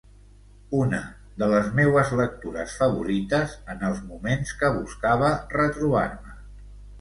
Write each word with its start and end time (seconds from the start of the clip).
Una 0.77 1.01
de 1.43 1.49
les 1.51 1.67
meues 1.79 2.13
lectures 2.19 2.77
favorites 2.79 3.53
en 3.75 3.85
els 3.91 4.01
moments 4.07 4.55
que 4.63 4.73
buscava 4.79 5.31
retrobar-me. 5.55 6.37